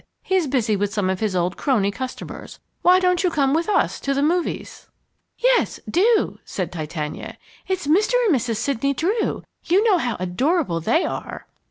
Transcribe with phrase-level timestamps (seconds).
[0.23, 2.59] "He's busy with some of his old crony customers.
[2.81, 4.87] Why don't you come with us to the movies?"
[5.37, 7.37] "Yes, do," said Titania.
[7.67, 8.13] "It's Mr.
[8.25, 8.57] and Mrs.
[8.57, 11.45] Sidney Drew, you know how adorable they are!"